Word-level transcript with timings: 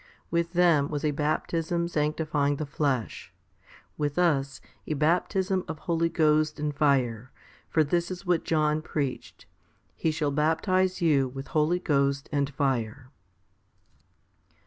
With 0.31 0.53
them 0.53 0.89
was 0.89 1.05
a 1.05 1.11
baptism 1.11 1.87
sancti 1.87 2.23
fying 2.23 2.55
the 2.57 2.65
flesh; 2.65 3.31
with 3.99 4.17
us, 4.17 4.59
a 4.87 4.95
baptism 4.95 5.63
of 5.67 5.77
Holy 5.77 6.09
Ghost 6.09 6.59
and 6.59 6.73
fire, 6.75 7.31
for 7.69 7.83
this 7.83 8.09
is 8.09 8.25
what 8.25 8.43
John 8.43 8.81
preached; 8.81 9.45
He 9.95 10.09
shall 10.09 10.31
baptize 10.31 11.03
you 11.03 11.27
with 11.27 11.49
Holy 11.49 11.77
Ghost 11.77 12.29
and 12.31 12.49
fire? 12.51 13.11